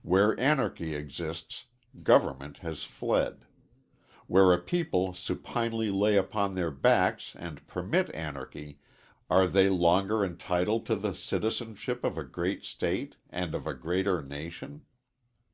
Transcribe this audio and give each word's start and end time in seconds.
Where 0.00 0.34
anarchy 0.40 0.94
exists, 0.94 1.66
government 2.02 2.56
has 2.60 2.84
fled. 2.84 3.44
Where 4.28 4.50
a 4.54 4.58
people 4.58 5.12
supinely 5.12 5.90
lay 5.90 6.16
upon 6.16 6.54
their 6.54 6.70
backs 6.70 7.36
and 7.38 7.66
permit 7.66 8.08
anarchy, 8.14 8.78
are 9.28 9.46
they 9.46 9.68
longer 9.68 10.24
entitled 10.24 10.86
to 10.86 10.96
the 10.96 11.12
citizenship 11.12 12.02
of 12.02 12.16
a 12.16 12.24
great 12.24 12.64
state 12.64 13.16
and 13.28 13.54
of 13.54 13.66
a 13.66 13.74
greater 13.74 14.22
nation? 14.22 14.86